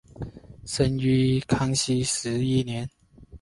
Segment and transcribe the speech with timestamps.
[0.65, 2.89] 生于康熙十一年。